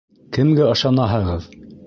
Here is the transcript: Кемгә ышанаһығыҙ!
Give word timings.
Кемгә 0.37 0.69
ышанаһығыҙ! 0.77 1.47